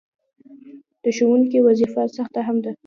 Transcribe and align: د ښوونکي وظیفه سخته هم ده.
د 1.03 1.05
ښوونکي 1.17 1.59
وظیفه 1.67 2.03
سخته 2.17 2.39
هم 2.47 2.57
ده. 2.63 2.71